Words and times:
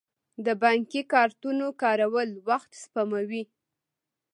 د 0.45 0.47
بانکي 0.63 1.01
کارتونو 1.13 1.65
کارول 1.81 2.29
وخت 2.47 2.71
سپموي. 2.83 3.43